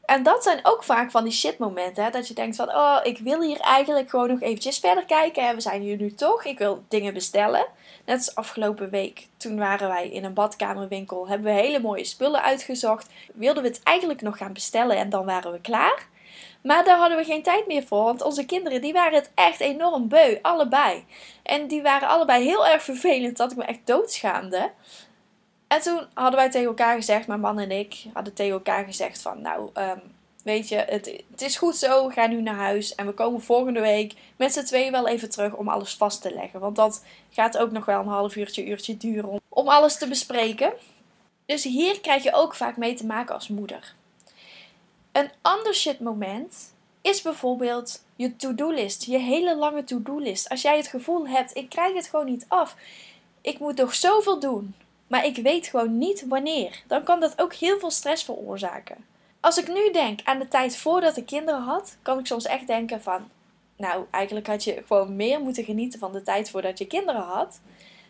En 0.07 0.23
dat 0.23 0.43
zijn 0.43 0.61
ook 0.63 0.85
vaak 0.85 1.11
van 1.11 1.25
die 1.25 1.33
shitmomenten. 1.33 2.05
Hè? 2.05 2.11
Dat 2.11 2.29
je 2.29 2.35
denkt 2.35 2.57
van, 2.57 2.69
oh, 2.69 2.99
ik 3.03 3.19
wil 3.19 3.43
hier 3.43 3.61
eigenlijk 3.61 4.11
gewoon 4.11 4.29
nog 4.29 4.41
eventjes 4.41 4.79
verder 4.79 5.05
kijken. 5.05 5.55
We 5.55 5.61
zijn 5.61 5.83
hier 5.83 5.97
nu 5.97 6.15
toch. 6.15 6.45
Ik 6.45 6.59
wil 6.59 6.85
dingen 6.89 7.15
bestellen. 7.15 7.67
Net 8.05 8.17
als 8.17 8.35
afgelopen 8.35 8.91
week. 8.91 9.29
Toen 9.37 9.59
waren 9.59 9.89
wij 9.89 10.09
in 10.09 10.25
een 10.25 10.35
badkamerwinkel. 10.35 11.29
Hebben 11.29 11.55
we 11.55 11.61
hele 11.61 11.81
mooie 11.81 12.05
spullen 12.05 12.43
uitgezocht. 12.43 13.09
Wilden 13.35 13.63
we 13.63 13.69
het 13.69 13.83
eigenlijk 13.83 14.23
nog 14.23 14.37
gaan 14.37 14.53
bestellen 14.53 14.97
en 14.97 15.11
dan 15.11 15.25
waren 15.25 15.53
we 15.53 15.61
klaar. 15.61 16.07
Maar 16.63 16.85
daar 16.85 16.99
hadden 16.99 17.19
we 17.19 17.25
geen 17.25 17.43
tijd 17.43 17.67
meer 17.67 17.83
voor. 17.83 18.05
Want 18.05 18.23
onze 18.23 18.47
kinderen 18.47 18.81
die 18.81 18.93
waren 18.93 19.19
het 19.19 19.31
echt 19.35 19.61
enorm 19.61 20.09
beu. 20.09 20.39
Allebei. 20.43 21.05
En 21.43 21.67
die 21.67 21.83
waren 21.83 22.09
allebei 22.09 22.45
heel 22.45 22.67
erg 22.67 22.83
vervelend. 22.83 23.37
Dat 23.37 23.51
ik 23.51 23.57
me 23.57 23.65
echt 23.65 23.81
doodschaamde. 23.85 24.71
En 25.67 25.81
toen 25.81 26.07
hadden 26.15 26.41
wij 26.41 26.51
tegen 26.51 26.69
elkaar 26.69 26.97
gezegd, 26.97 27.27
mijn 27.27 27.41
man 27.41 27.59
en 27.59 27.71
ik 27.71 28.05
hadden 28.13 28.35
tegen 28.35 28.53
elkaar 28.53 28.85
gezegd 28.85 29.23
van 29.23 29.41
nou, 29.41 29.71
um, 29.75 30.01
weet 30.43 30.69
je, 30.69 30.77
het, 30.77 31.43
is 31.43 31.57
goed 31.57 31.77
zo, 31.77 32.09
gaan 32.09 32.31
nu 32.31 32.43
naar 32.43 32.55
huis 32.55 32.95
en 32.95 33.07
we 33.07 33.13
komen 33.13 33.43
volgende 33.43 33.81
week 33.81 34.13
met 34.37 34.53
z'n 34.53 34.65
tweeën 34.65 34.93
wel 34.93 35.09
even 35.09 35.31
terug 35.31 35.53
om 35.53 35.69
alles 35.69 35.95
vast 35.95 36.23
te 36.23 36.35
leggen. 36.35 36.61
Want 36.61 36.77
dat 36.77 37.05
gaat 37.31 37.59
ook 37.59 37.71
nog 37.71 37.85
wel 37.85 38.01
een 38.01 38.07
half 38.07 38.37
uurtje, 38.37 38.67
uurtje 38.67 38.97
duren 38.97 39.29
om, 39.29 39.41
om 39.49 39.69
alles 39.69 39.99
te 39.99 40.09
bespreken. 40.09 40.73
Dus 41.47 41.65
hier 41.65 42.01
krijg 42.01 42.23
je 42.23 42.33
ook 42.33 42.55
vaak 42.55 42.77
mee 42.77 42.95
te 42.95 43.07
maken 43.07 43.35
als 43.35 43.49
moeder. 43.49 43.95
Een 45.13 45.31
ander 45.43 45.75
shit 45.75 46.01
moment 46.01 46.75
is 47.01 47.23
bijvoorbeeld 47.23 48.03
je 48.17 48.37
to-do-list, 48.37 49.05
je 49.05 49.19
hele 49.19 49.57
lange 49.57 49.85
to-do-list. 49.85 50.49
Als 50.49 50.63
jij 50.63 50.77
het 50.77 50.87
gevoel 50.87 51.29
hebt, 51.29 51.57
ik 51.57 51.69
krijg 51.69 51.95
het 51.95 52.07
gewoon 52.07 52.27
niet 52.27 52.45
af. 52.49 52.77
Ik 53.41 53.59
moet 53.59 53.77
toch 53.77 53.95
zoveel 53.95 54.41
doen 54.41 54.75
maar 55.07 55.25
ik 55.25 55.37
weet 55.37 55.67
gewoon 55.67 55.99
niet 55.99 56.27
wanneer. 56.29 56.83
Dan 56.87 57.03
kan 57.03 57.21
dat 57.21 57.41
ook 57.41 57.55
heel 57.55 57.79
veel 57.79 57.91
stress 57.91 58.25
veroorzaken. 58.25 59.05
Als 59.41 59.59
ik 59.59 59.69
nu 59.69 59.93
denk 59.93 60.21
aan 60.25 60.39
de 60.39 60.49
tijd 60.49 60.77
voordat 60.77 61.17
ik 61.17 61.27
kinderen 61.27 61.63
had, 61.63 61.97
kan 62.03 62.19
ik 62.19 62.27
soms 62.27 62.47
echt 62.47 62.67
denken 62.67 63.03
van, 63.03 63.29
nou, 63.77 64.05
eigenlijk 64.11 64.47
had 64.47 64.65
je 64.65 64.83
gewoon 64.87 65.17
meer 65.17 65.41
moeten 65.41 65.65
genieten 65.65 65.99
van 65.99 66.13
de 66.13 66.23
tijd 66.23 66.51
voordat 66.51 66.79
je 66.79 66.87
kinderen 66.87 67.23
had. 67.23 67.61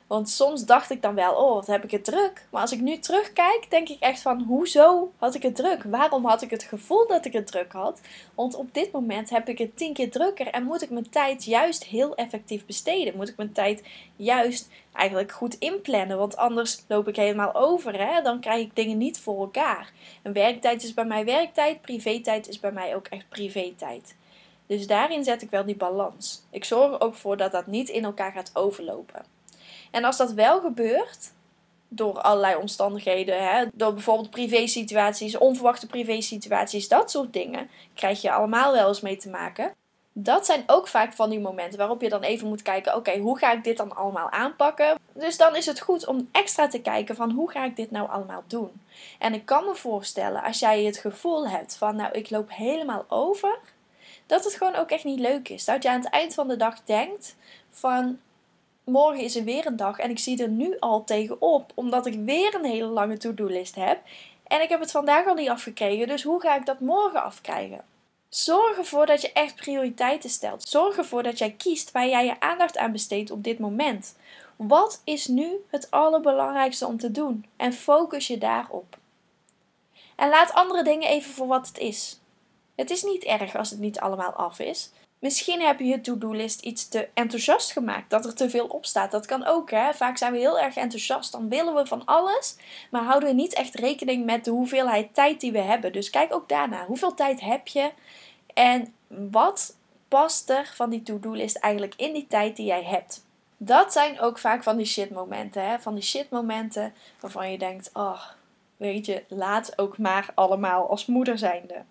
Want 0.06 0.28
soms 0.28 0.64
dacht 0.64 0.90
ik 0.90 1.02
dan 1.02 1.14
wel, 1.14 1.34
oh, 1.34 1.54
wat 1.54 1.66
heb 1.66 1.84
ik 1.84 1.90
het 1.90 2.04
druk. 2.04 2.46
Maar 2.50 2.60
als 2.60 2.72
ik 2.72 2.80
nu 2.80 2.98
terugkijk, 2.98 3.66
denk 3.68 3.88
ik 3.88 4.00
echt 4.00 4.22
van, 4.22 4.42
hoezo 4.42 5.12
had 5.18 5.34
ik 5.34 5.42
het 5.42 5.56
druk? 5.56 5.82
Waarom 5.82 6.24
had 6.24 6.42
ik 6.42 6.50
het 6.50 6.62
gevoel 6.62 7.06
dat 7.06 7.24
ik 7.24 7.32
het 7.32 7.46
druk 7.46 7.72
had? 7.72 8.00
Want 8.34 8.54
op 8.54 8.74
dit 8.74 8.92
moment 8.92 9.30
heb 9.30 9.48
ik 9.48 9.58
het 9.58 9.76
tien 9.76 9.92
keer 9.92 10.10
drukker 10.10 10.46
en 10.46 10.64
moet 10.64 10.82
ik 10.82 10.90
mijn 10.90 11.10
tijd 11.10 11.44
juist 11.44 11.84
heel 11.84 12.14
effectief 12.14 12.66
besteden. 12.66 13.16
Moet 13.16 13.28
ik 13.28 13.36
mijn 13.36 13.52
tijd 13.52 13.82
juist 14.16 14.68
eigenlijk 14.92 15.32
goed 15.32 15.58
inplannen, 15.58 16.18
want 16.18 16.36
anders 16.36 16.84
loop 16.88 17.08
ik 17.08 17.16
helemaal 17.16 17.54
over. 17.54 17.98
Hè? 17.98 18.22
Dan 18.22 18.40
krijg 18.40 18.60
ik 18.60 18.76
dingen 18.76 18.98
niet 18.98 19.18
voor 19.18 19.40
elkaar. 19.40 19.92
Een 20.22 20.32
werktijd 20.32 20.82
is 20.82 20.94
bij 20.94 21.04
mij 21.04 21.24
werktijd, 21.24 21.80
privé-tijd 21.80 22.48
is 22.48 22.60
bij 22.60 22.72
mij 22.72 22.96
ook 22.96 23.06
echt 23.06 23.28
privé-tijd. 23.28 24.16
Dus 24.66 24.86
daarin 24.86 25.24
zet 25.24 25.42
ik 25.42 25.50
wel 25.50 25.64
die 25.64 25.76
balans. 25.76 26.42
Ik 26.50 26.64
zorg 26.64 26.92
er 26.92 27.00
ook 27.00 27.14
voor 27.14 27.36
dat 27.36 27.52
dat 27.52 27.66
niet 27.66 27.88
in 27.88 28.04
elkaar 28.04 28.32
gaat 28.32 28.50
overlopen. 28.54 29.24
En 29.90 30.04
als 30.04 30.16
dat 30.16 30.32
wel 30.32 30.60
gebeurt, 30.60 31.32
door 31.88 32.20
allerlei 32.20 32.56
omstandigheden, 32.56 33.48
hè, 33.48 33.64
door 33.74 33.92
bijvoorbeeld 33.92 34.30
privé-situaties, 34.30 35.38
onverwachte 35.38 35.86
privé-situaties, 35.86 36.88
dat 36.88 37.10
soort 37.10 37.32
dingen, 37.32 37.70
krijg 37.94 38.22
je 38.22 38.32
allemaal 38.32 38.72
wel 38.72 38.88
eens 38.88 39.00
mee 39.00 39.16
te 39.16 39.28
maken. 39.28 39.72
Dat 40.16 40.46
zijn 40.46 40.62
ook 40.66 40.88
vaak 40.88 41.12
van 41.12 41.30
die 41.30 41.40
momenten 41.40 41.78
waarop 41.78 42.00
je 42.00 42.08
dan 42.08 42.22
even 42.22 42.48
moet 42.48 42.62
kijken: 42.62 42.96
oké, 42.96 43.18
hoe 43.18 43.38
ga 43.38 43.52
ik 43.52 43.64
dit 43.64 43.76
dan 43.76 43.96
allemaal 43.96 44.30
aanpakken? 44.30 44.98
Dus 45.12 45.36
dan 45.36 45.56
is 45.56 45.66
het 45.66 45.80
goed 45.80 46.06
om 46.06 46.28
extra 46.32 46.68
te 46.68 46.80
kijken 46.80 47.16
van 47.16 47.30
hoe 47.30 47.50
ga 47.50 47.64
ik 47.64 47.76
dit 47.76 47.90
nou 47.90 48.10
allemaal 48.10 48.44
doen? 48.46 48.70
En 49.18 49.34
ik 49.34 49.44
kan 49.44 49.64
me 49.64 49.74
voorstellen, 49.74 50.42
als 50.42 50.58
jij 50.58 50.84
het 50.84 50.96
gevoel 50.96 51.48
hebt 51.48 51.76
van 51.76 51.96
nou, 51.96 52.12
ik 52.12 52.30
loop 52.30 52.50
helemaal 52.52 53.04
over, 53.08 53.58
dat 54.26 54.44
het 54.44 54.54
gewoon 54.54 54.74
ook 54.74 54.90
echt 54.90 55.04
niet 55.04 55.20
leuk 55.20 55.48
is. 55.48 55.64
Dat 55.64 55.82
je 55.82 55.90
aan 55.90 56.00
het 56.00 56.10
eind 56.10 56.34
van 56.34 56.48
de 56.48 56.56
dag 56.56 56.84
denkt 56.84 57.36
van 57.70 58.18
morgen 58.84 59.24
is 59.24 59.36
er 59.36 59.44
weer 59.44 59.66
een 59.66 59.76
dag 59.76 59.98
en 59.98 60.10
ik 60.10 60.18
zie 60.18 60.42
er 60.42 60.48
nu 60.48 60.76
al 60.78 61.04
tegenop, 61.04 61.72
omdat 61.74 62.06
ik 62.06 62.14
weer 62.14 62.54
een 62.54 62.64
hele 62.64 62.86
lange 62.86 63.16
to-do-list 63.16 63.74
heb. 63.74 64.00
En 64.46 64.62
ik 64.62 64.68
heb 64.68 64.80
het 64.80 64.90
vandaag 64.90 65.26
al 65.26 65.34
niet 65.34 65.48
afgekregen, 65.48 66.08
dus 66.08 66.22
hoe 66.22 66.40
ga 66.40 66.56
ik 66.56 66.66
dat 66.66 66.80
morgen 66.80 67.22
afkrijgen? 67.22 67.84
Zorg 68.28 68.76
ervoor 68.76 69.06
dat 69.06 69.20
je 69.20 69.32
echt 69.32 69.56
prioriteiten 69.56 70.30
stelt. 70.30 70.68
Zorg 70.68 70.96
ervoor 70.96 71.22
dat 71.22 71.38
jij 71.38 71.50
kiest 71.50 71.92
waar 71.92 72.08
jij 72.08 72.24
je 72.24 72.40
aandacht 72.40 72.76
aan 72.76 72.92
besteedt 72.92 73.30
op 73.30 73.44
dit 73.44 73.58
moment. 73.58 74.16
Wat 74.56 75.00
is 75.04 75.26
nu 75.26 75.64
het 75.70 75.90
allerbelangrijkste 75.90 76.86
om 76.86 76.98
te 76.98 77.10
doen? 77.10 77.46
En 77.56 77.72
focus 77.72 78.26
je 78.26 78.38
daarop. 78.38 78.96
En 80.16 80.28
laat 80.28 80.52
andere 80.52 80.84
dingen 80.84 81.08
even 81.08 81.32
voor 81.32 81.46
wat 81.46 81.66
het 81.66 81.78
is. 81.78 82.20
Het 82.74 82.90
is 82.90 83.02
niet 83.02 83.24
erg 83.24 83.56
als 83.56 83.70
het 83.70 83.78
niet 83.78 84.00
allemaal 84.00 84.32
af 84.32 84.58
is. 84.58 84.90
Misschien 85.24 85.60
heb 85.60 85.78
je 85.78 85.84
je 85.84 86.00
to-do-list 86.00 86.60
iets 86.60 86.88
te 86.88 87.08
enthousiast 87.14 87.72
gemaakt, 87.72 88.10
dat 88.10 88.24
er 88.24 88.34
te 88.34 88.50
veel 88.50 88.66
op 88.66 88.86
staat. 88.86 89.10
Dat 89.10 89.26
kan 89.26 89.44
ook, 89.44 89.70
hè. 89.70 89.94
Vaak 89.94 90.16
zijn 90.16 90.32
we 90.32 90.38
heel 90.38 90.58
erg 90.58 90.76
enthousiast, 90.76 91.32
dan 91.32 91.48
willen 91.48 91.74
we 91.74 91.86
van 91.86 92.04
alles, 92.04 92.56
maar 92.90 93.02
houden 93.02 93.28
we 93.28 93.34
niet 93.34 93.54
echt 93.54 93.74
rekening 93.74 94.24
met 94.24 94.44
de 94.44 94.50
hoeveelheid 94.50 95.14
tijd 95.14 95.40
die 95.40 95.52
we 95.52 95.58
hebben. 95.58 95.92
Dus 95.92 96.10
kijk 96.10 96.34
ook 96.34 96.48
daarna. 96.48 96.86
Hoeveel 96.86 97.14
tijd 97.14 97.40
heb 97.40 97.68
je 97.68 97.92
en 98.54 98.94
wat 99.08 99.76
past 100.08 100.50
er 100.50 100.72
van 100.74 100.90
die 100.90 101.02
to-do-list 101.02 101.56
eigenlijk 101.56 101.94
in 101.96 102.12
die 102.12 102.26
tijd 102.26 102.56
die 102.56 102.66
jij 102.66 102.84
hebt? 102.84 103.24
Dat 103.56 103.92
zijn 103.92 104.20
ook 104.20 104.38
vaak 104.38 104.62
van 104.62 104.76
die 104.76 104.86
shit 104.86 105.10
momenten, 105.10 105.68
hè. 105.68 105.78
Van 105.78 105.94
die 105.94 106.02
shit 106.02 106.30
momenten 106.30 106.94
waarvan 107.20 107.50
je 107.50 107.58
denkt, 107.58 107.90
oh, 107.92 108.22
weet 108.76 109.06
je, 109.06 109.24
laat 109.28 109.78
ook 109.78 109.98
maar 109.98 110.28
allemaal 110.34 110.88
als 110.88 111.06
moeder 111.06 111.38
zijnde. 111.38 111.82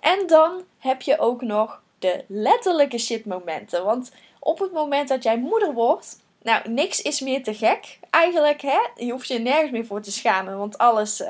En 0.00 0.26
dan 0.26 0.62
heb 0.78 1.02
je 1.02 1.18
ook 1.18 1.42
nog 1.42 1.82
de 2.04 2.24
letterlijke 2.28 2.98
shitmomenten. 2.98 3.84
Want 3.84 4.12
op 4.38 4.58
het 4.58 4.72
moment 4.72 5.08
dat 5.08 5.22
jij 5.22 5.38
moeder 5.38 5.72
wordt, 5.72 6.22
nou, 6.42 6.68
niks 6.68 7.02
is 7.02 7.20
meer 7.20 7.42
te 7.42 7.54
gek. 7.54 7.98
Eigenlijk, 8.10 8.60
hè, 8.60 8.78
je 8.96 9.10
hoeft 9.10 9.28
je 9.28 9.38
nergens 9.38 9.70
meer 9.70 9.86
voor 9.86 10.00
te 10.00 10.12
schamen. 10.12 10.58
Want 10.58 10.78
alles 10.78 11.20
uh, 11.20 11.28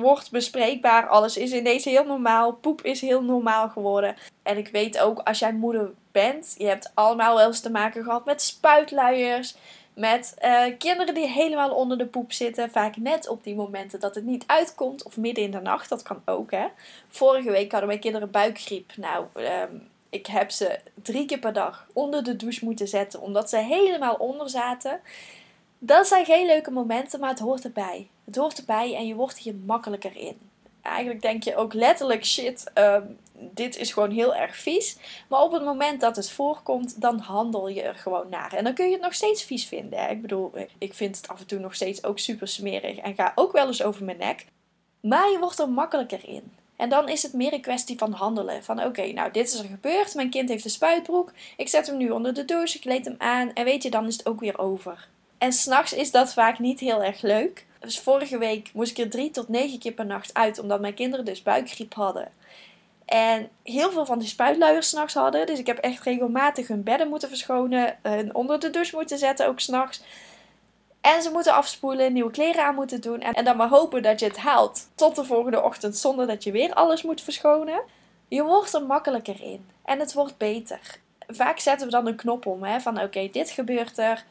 wordt 0.00 0.30
bespreekbaar. 0.30 1.08
Alles 1.08 1.36
is 1.36 1.52
ineens 1.52 1.84
heel 1.84 2.04
normaal. 2.04 2.52
Poep 2.52 2.82
is 2.82 3.00
heel 3.00 3.22
normaal 3.22 3.68
geworden. 3.68 4.16
En 4.42 4.56
ik 4.56 4.68
weet 4.68 4.98
ook, 4.98 5.18
als 5.18 5.38
jij 5.38 5.52
moeder 5.52 5.90
bent, 6.12 6.54
je 6.58 6.66
hebt 6.66 6.90
allemaal 6.94 7.36
wel 7.36 7.46
eens 7.46 7.60
te 7.60 7.70
maken 7.70 8.04
gehad 8.04 8.24
met 8.24 8.42
spuitluiers. 8.42 9.54
Met 9.94 10.34
uh, 10.44 10.62
kinderen 10.78 11.14
die 11.14 11.26
helemaal 11.26 11.74
onder 11.74 11.98
de 11.98 12.06
poep 12.06 12.32
zitten. 12.32 12.70
Vaak 12.70 12.96
net 12.96 13.28
op 13.28 13.44
die 13.44 13.54
momenten 13.54 14.00
dat 14.00 14.14
het 14.14 14.24
niet 14.24 14.44
uitkomt. 14.46 15.02
Of 15.02 15.16
midden 15.16 15.44
in 15.44 15.50
de 15.50 15.60
nacht. 15.60 15.88
Dat 15.88 16.02
kan 16.02 16.22
ook, 16.24 16.50
hè. 16.50 16.66
Vorige 17.08 17.50
week 17.50 17.70
hadden 17.70 17.88
mijn 17.88 18.00
kinderen 18.00 18.30
buikgriep. 18.30 18.92
Nou, 18.96 19.26
um, 19.34 19.88
ik 20.14 20.26
heb 20.26 20.50
ze 20.50 20.78
drie 21.02 21.26
keer 21.26 21.38
per 21.38 21.52
dag 21.52 21.86
onder 21.92 22.24
de 22.24 22.36
douche 22.36 22.64
moeten 22.64 22.88
zetten, 22.88 23.20
omdat 23.20 23.48
ze 23.48 23.56
helemaal 23.56 24.14
onder 24.14 24.50
zaten. 24.50 25.00
Dat 25.78 26.06
zijn 26.06 26.24
geen 26.24 26.46
leuke 26.46 26.70
momenten, 26.70 27.20
maar 27.20 27.30
het 27.30 27.38
hoort 27.38 27.64
erbij. 27.64 28.08
Het 28.24 28.36
hoort 28.36 28.58
erbij 28.58 28.94
en 28.94 29.06
je 29.06 29.14
wordt 29.14 29.38
hier 29.38 29.54
makkelijker 29.54 30.16
in. 30.16 30.38
Eigenlijk 30.82 31.22
denk 31.22 31.42
je 31.42 31.56
ook 31.56 31.72
letterlijk 31.72 32.24
shit, 32.24 32.70
ehm, 32.74 33.02
dit 33.32 33.76
is 33.76 33.92
gewoon 33.92 34.10
heel 34.10 34.34
erg 34.34 34.56
vies. 34.56 34.96
Maar 35.28 35.42
op 35.42 35.52
het 35.52 35.64
moment 35.64 36.00
dat 36.00 36.16
het 36.16 36.30
voorkomt, 36.30 37.00
dan 37.00 37.18
handel 37.18 37.68
je 37.68 37.82
er 37.82 37.94
gewoon 37.94 38.28
naar. 38.28 38.52
En 38.52 38.64
dan 38.64 38.74
kun 38.74 38.86
je 38.86 38.92
het 38.92 39.02
nog 39.02 39.14
steeds 39.14 39.42
vies 39.42 39.66
vinden. 39.66 40.10
Ik 40.10 40.20
bedoel, 40.22 40.52
ik 40.78 40.94
vind 40.94 41.16
het 41.16 41.28
af 41.28 41.40
en 41.40 41.46
toe 41.46 41.58
nog 41.58 41.74
steeds 41.74 42.04
ook 42.04 42.18
super 42.18 42.48
smerig 42.48 42.96
en 42.96 43.14
ga 43.14 43.32
ook 43.34 43.52
wel 43.52 43.66
eens 43.66 43.82
over 43.82 44.04
mijn 44.04 44.18
nek. 44.18 44.46
Maar 45.00 45.30
je 45.30 45.38
wordt 45.38 45.58
er 45.58 45.68
makkelijker 45.68 46.28
in. 46.28 46.52
En 46.76 46.88
dan 46.88 47.08
is 47.08 47.22
het 47.22 47.32
meer 47.32 47.52
een 47.52 47.60
kwestie 47.60 47.98
van 47.98 48.12
handelen. 48.12 48.64
Van 48.64 48.84
oké, 48.84 49.12
nou 49.12 49.30
dit 49.30 49.52
is 49.52 49.58
er 49.58 49.64
gebeurd. 49.64 50.14
Mijn 50.14 50.30
kind 50.30 50.48
heeft 50.48 50.64
een 50.64 50.70
spuitbroek. 50.70 51.32
Ik 51.56 51.68
zet 51.68 51.86
hem 51.86 51.96
nu 51.96 52.10
onder 52.10 52.34
de 52.34 52.44
douche. 52.44 52.76
Ik 52.76 52.80
kleed 52.80 53.04
hem 53.04 53.14
aan. 53.18 53.52
En 53.52 53.64
weet 53.64 53.82
je, 53.82 53.90
dan 53.90 54.06
is 54.06 54.16
het 54.16 54.26
ook 54.26 54.40
weer 54.40 54.58
over. 54.58 55.08
En 55.38 55.52
s'nachts 55.52 55.92
is 55.92 56.10
dat 56.10 56.32
vaak 56.32 56.58
niet 56.58 56.80
heel 56.80 57.02
erg 57.02 57.22
leuk. 57.22 57.66
Dus 57.80 57.98
vorige 57.98 58.38
week 58.38 58.70
moest 58.74 58.90
ik 58.90 59.04
er 59.04 59.10
drie 59.10 59.30
tot 59.30 59.48
negen 59.48 59.78
keer 59.78 59.92
per 59.92 60.06
nacht 60.06 60.34
uit. 60.34 60.58
Omdat 60.58 60.80
mijn 60.80 60.94
kinderen 60.94 61.24
dus 61.24 61.42
buikgriep 61.42 61.94
hadden. 61.94 62.28
En 63.04 63.48
heel 63.62 63.90
veel 63.90 64.06
van 64.06 64.18
die 64.18 64.28
spuitluiers 64.28 64.88
s'nachts 64.88 65.14
hadden. 65.14 65.46
Dus 65.46 65.58
ik 65.58 65.66
heb 65.66 65.78
echt 65.78 66.02
regelmatig 66.02 66.68
hun 66.68 66.82
bedden 66.82 67.08
moeten 67.08 67.28
verschonen. 67.28 67.98
Hun 68.02 68.34
onder 68.34 68.60
de 68.60 68.70
douche 68.70 68.96
moeten 68.96 69.18
zetten, 69.18 69.46
ook 69.46 69.60
s'nachts. 69.60 70.02
En 71.04 71.22
ze 71.22 71.30
moeten 71.30 71.52
afspoelen, 71.54 72.12
nieuwe 72.12 72.30
kleren 72.30 72.64
aan 72.64 72.74
moeten 72.74 73.00
doen. 73.00 73.20
En, 73.20 73.44
dan 73.44 73.56
maar 73.56 73.68
hopen 73.68 74.02
dat 74.02 74.20
je 74.20 74.26
het 74.26 74.36
haalt 74.36 74.88
tot 74.94 75.16
de 75.16 75.24
volgende 75.24 75.62
ochtend 75.62 75.96
zonder 75.96 76.26
dat 76.26 76.44
je 76.44 76.52
weer 76.52 76.74
alles 76.74 77.02
moet 77.02 77.20
verschonen. 77.20 77.82
Je 78.28 78.42
wordt 78.42 78.74
er 78.74 78.82
makkelijker 78.82 79.42
in. 79.42 79.68
En 79.84 79.98
het 80.00 80.12
wordt 80.12 80.36
beter. 80.36 80.80
Vaak 81.26 81.58
zetten 81.58 81.86
we 81.86 81.92
dan 81.92 82.06
een 82.06 82.16
knop 82.16 82.46
om. 82.46 82.62
Hè, 82.62 82.80
van 82.80 83.00
oké, 83.00 83.28
dit 83.32 83.50
gebeurt 83.50 83.98
er. 83.98 84.24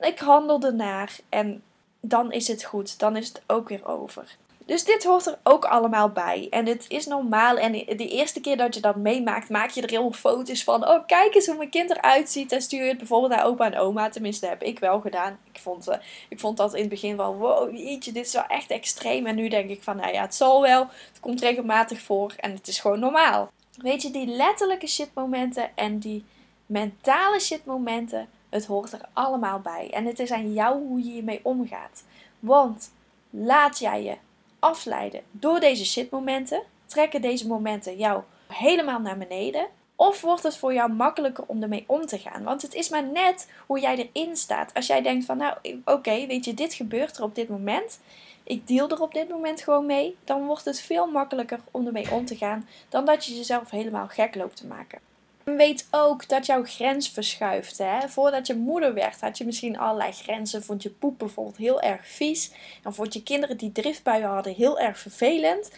Ik 0.00 0.18
handel 0.18 0.62
ernaar. 0.62 1.18
En 1.28 1.62
dan 2.00 2.32
is 2.32 2.48
het 2.48 2.64
goed. 2.64 2.98
Dan 2.98 3.16
is 3.16 3.28
het 3.28 3.42
ook 3.46 3.68
weer 3.68 3.86
over. 3.86 4.36
Dus 4.68 4.84
dit 4.84 5.04
hoort 5.04 5.26
er 5.26 5.38
ook 5.42 5.64
allemaal 5.64 6.08
bij. 6.08 6.46
En 6.50 6.66
het 6.66 6.84
is 6.88 7.06
normaal. 7.06 7.56
En 7.56 7.72
de 7.72 8.08
eerste 8.08 8.40
keer 8.40 8.56
dat 8.56 8.74
je 8.74 8.80
dat 8.80 8.96
meemaakt, 8.96 9.48
maak 9.48 9.70
je 9.70 9.82
er 9.82 9.90
heel 9.90 10.12
foto's 10.12 10.64
van. 10.64 10.88
Oh, 10.88 11.06
kijk 11.06 11.34
eens 11.34 11.46
hoe 11.46 11.56
mijn 11.56 11.70
kind 11.70 11.90
eruit 11.90 12.30
ziet. 12.30 12.52
En 12.52 12.62
stuur 12.62 12.82
je 12.82 12.88
het 12.88 12.98
bijvoorbeeld 12.98 13.32
naar 13.32 13.44
opa 13.44 13.64
en 13.64 13.78
oma. 13.78 14.08
Tenminste, 14.08 14.46
heb 14.46 14.62
ik 14.62 14.78
wel 14.78 15.00
gedaan. 15.00 15.38
Ik 15.52 15.60
vond, 15.60 15.88
uh, 15.88 15.94
ik 16.28 16.40
vond 16.40 16.56
dat 16.56 16.74
in 16.74 16.80
het 16.80 16.88
begin 16.88 17.16
wel, 17.16 17.36
wow, 17.36 17.76
jeetje, 17.76 18.12
dit 18.12 18.26
is 18.26 18.32
wel 18.32 18.46
echt 18.46 18.70
extreem. 18.70 19.26
En 19.26 19.34
nu 19.34 19.48
denk 19.48 19.70
ik 19.70 19.82
van, 19.82 19.96
nou 19.96 20.12
ja, 20.12 20.20
het 20.20 20.34
zal 20.34 20.62
wel. 20.62 20.80
Het 21.08 21.20
komt 21.20 21.40
regelmatig 21.40 22.00
voor. 22.00 22.34
En 22.36 22.52
het 22.52 22.68
is 22.68 22.78
gewoon 22.78 23.00
normaal. 23.00 23.50
Weet 23.76 24.02
je, 24.02 24.10
die 24.10 24.26
letterlijke 24.26 24.86
shitmomenten 24.86 25.76
en 25.76 25.98
die 25.98 26.24
mentale 26.66 27.40
shitmomenten, 27.40 28.28
het 28.48 28.66
hoort 28.66 28.92
er 28.92 29.08
allemaal 29.12 29.60
bij. 29.60 29.90
En 29.92 30.04
het 30.04 30.18
is 30.18 30.30
aan 30.30 30.52
jou 30.52 30.86
hoe 30.86 30.98
je 30.98 31.10
hiermee 31.10 31.40
omgaat. 31.42 32.04
Want 32.38 32.90
laat 33.30 33.78
jij 33.78 34.02
je 34.02 34.16
afleiden 34.58 35.22
door 35.30 35.60
deze 35.60 35.86
shitmomenten? 35.86 36.62
Trekken 36.86 37.20
deze 37.20 37.46
momenten 37.46 37.96
jou 37.96 38.22
helemaal 38.46 39.00
naar 39.00 39.18
beneden? 39.18 39.66
Of 39.96 40.20
wordt 40.20 40.42
het 40.42 40.56
voor 40.56 40.72
jou 40.74 40.92
makkelijker 40.92 41.44
om 41.46 41.62
ermee 41.62 41.84
om 41.86 42.06
te 42.06 42.18
gaan? 42.18 42.42
Want 42.42 42.62
het 42.62 42.74
is 42.74 42.88
maar 42.88 43.04
net 43.04 43.50
hoe 43.66 43.80
jij 43.80 44.10
erin 44.12 44.36
staat. 44.36 44.74
Als 44.74 44.86
jij 44.86 45.02
denkt 45.02 45.24
van 45.24 45.36
nou 45.36 45.56
oké, 45.84 46.26
weet 46.26 46.44
je, 46.44 46.54
dit 46.54 46.74
gebeurt 46.74 47.16
er 47.16 47.22
op 47.22 47.34
dit 47.34 47.48
moment. 47.48 48.00
Ik 48.44 48.66
deal 48.66 48.88
er 48.88 49.02
op 49.02 49.14
dit 49.14 49.28
moment 49.28 49.60
gewoon 49.60 49.86
mee. 49.86 50.16
Dan 50.24 50.46
wordt 50.46 50.64
het 50.64 50.80
veel 50.80 51.06
makkelijker 51.06 51.60
om 51.70 51.86
ermee 51.86 52.10
om 52.10 52.24
te 52.24 52.36
gaan 52.36 52.68
dan 52.88 53.04
dat 53.04 53.24
je 53.24 53.36
jezelf 53.36 53.70
helemaal 53.70 54.08
gek 54.08 54.34
loopt 54.34 54.56
te 54.56 54.66
maken. 54.66 55.07
Weet 55.56 55.86
ook 55.90 56.28
dat 56.28 56.46
jouw 56.46 56.64
grens 56.64 57.08
verschuift. 57.10 57.78
Hè? 57.78 58.08
Voordat 58.08 58.46
je 58.46 58.54
moeder 58.54 58.94
werd, 58.94 59.20
had 59.20 59.38
je 59.38 59.44
misschien 59.44 59.78
allerlei 59.78 60.12
grenzen. 60.12 60.62
Vond 60.62 60.82
je 60.82 60.90
poep 60.90 61.18
bijvoorbeeld 61.18 61.56
heel 61.56 61.80
erg 61.80 62.06
vies. 62.06 62.52
En 62.84 62.94
vond 62.94 63.12
je 63.12 63.22
kinderen 63.22 63.56
die 63.56 63.72
driftbuien 63.72 64.28
hadden 64.28 64.54
heel 64.54 64.78
erg 64.78 64.98
vervelend. 64.98 65.70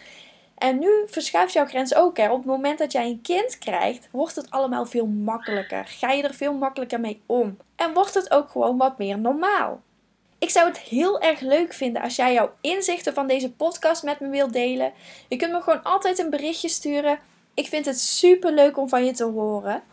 En 0.57 0.79
nu 0.79 0.89
verschuift 1.07 1.53
jouw 1.53 1.65
grens 1.65 1.95
ook. 1.95 2.17
Hè? 2.17 2.29
Op 2.29 2.37
het 2.37 2.45
moment 2.45 2.79
dat 2.79 2.91
jij 2.91 3.05
een 3.05 3.21
kind 3.21 3.57
krijgt, 3.57 4.07
wordt 4.11 4.35
het 4.35 4.51
allemaal 4.51 4.85
veel 4.85 5.05
makkelijker. 5.05 5.85
Ga 5.85 6.11
je 6.11 6.23
er 6.23 6.33
veel 6.33 6.53
makkelijker 6.53 6.99
mee 6.99 7.21
om. 7.25 7.57
En 7.75 7.93
wordt 7.93 8.13
het 8.13 8.31
ook 8.31 8.49
gewoon 8.49 8.77
wat 8.77 8.97
meer 8.97 9.19
normaal. 9.19 9.81
Ik 10.37 10.49
zou 10.49 10.67
het 10.67 10.79
heel 10.79 11.21
erg 11.21 11.39
leuk 11.39 11.73
vinden 11.73 12.01
als 12.01 12.15
jij 12.15 12.33
jouw 12.33 12.51
inzichten 12.61 13.13
van 13.13 13.27
deze 13.27 13.51
podcast 13.51 14.03
met 14.03 14.19
me 14.19 14.29
wilt 14.29 14.53
delen. 14.53 14.93
Je 15.27 15.35
kunt 15.35 15.51
me 15.51 15.61
gewoon 15.61 15.83
altijd 15.83 16.19
een 16.19 16.29
berichtje 16.29 16.69
sturen 16.69 17.19
ik 17.53 17.67
vind 17.67 17.85
het 17.85 17.99
super 17.99 18.53
leuk 18.53 18.77
om 18.77 18.89
van 18.89 19.05
je 19.05 19.11
te 19.11 19.23
horen. 19.23 19.83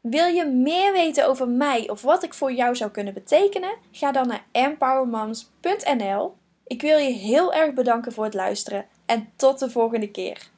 Wil 0.00 0.26
je 0.26 0.44
meer 0.44 0.92
weten 0.92 1.28
over 1.28 1.48
mij 1.48 1.88
of 1.88 2.02
wat 2.02 2.22
ik 2.22 2.34
voor 2.34 2.52
jou 2.52 2.76
zou 2.76 2.90
kunnen 2.90 3.14
betekenen? 3.14 3.76
Ga 3.92 4.12
dan 4.12 4.28
naar 4.28 4.44
empowermoms.nl. 4.52 6.36
Ik 6.66 6.82
wil 6.82 6.98
je 6.98 7.10
heel 7.10 7.52
erg 7.52 7.74
bedanken 7.74 8.12
voor 8.12 8.24
het 8.24 8.34
luisteren 8.34 8.86
en 9.06 9.28
tot 9.36 9.58
de 9.58 9.70
volgende 9.70 10.10
keer. 10.10 10.50